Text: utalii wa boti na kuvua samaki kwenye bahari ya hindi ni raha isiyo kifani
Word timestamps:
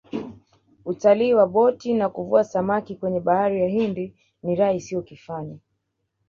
utalii 0.85 1.33
wa 1.33 1.47
boti 1.47 1.93
na 1.93 2.09
kuvua 2.09 2.43
samaki 2.43 2.95
kwenye 2.95 3.19
bahari 3.19 3.61
ya 3.61 3.67
hindi 3.67 4.15
ni 4.43 4.55
raha 4.55 4.73
isiyo 4.73 5.01
kifani 5.01 5.59